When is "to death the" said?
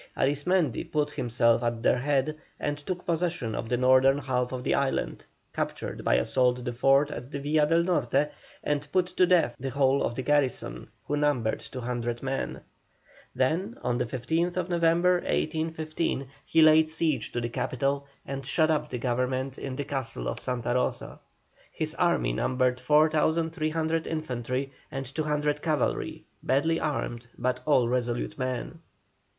9.05-9.69